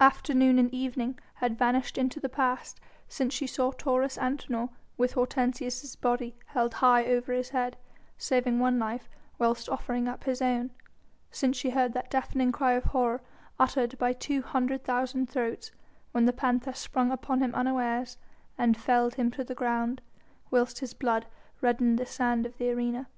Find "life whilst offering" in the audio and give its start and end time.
8.78-10.08